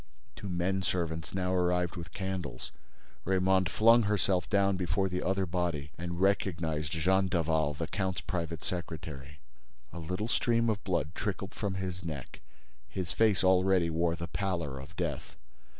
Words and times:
—"Two 0.35 0.49
men 0.49 0.81
servants 0.81 1.31
now 1.35 1.53
arrived 1.53 1.95
with 1.95 2.11
candles. 2.11 2.71
Raymonde 3.23 3.69
flung 3.69 4.01
herself 4.01 4.49
down 4.49 4.75
before 4.75 5.07
the 5.07 5.21
other 5.21 5.45
body 5.45 5.91
and 5.95 6.19
recognized 6.19 6.93
Jean 6.93 7.27
Daval, 7.27 7.75
the 7.75 7.85
count's 7.85 8.19
private 8.21 8.63
secretary. 8.63 9.41
A 9.93 9.99
little 9.99 10.27
stream 10.27 10.71
of 10.71 10.83
blood 10.83 11.13
trickled 11.13 11.53
from 11.53 11.75
his 11.75 12.03
neck. 12.03 12.39
His 12.89 13.13
face 13.13 13.43
already 13.43 13.91
wore 13.91 14.15
the 14.15 14.25
pallor 14.27 14.79
of 14.79 14.95
death. 14.95 15.35